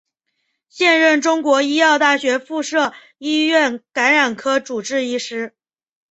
[0.67, 5.53] 现任中国医药大学附设医院感染科主治医师。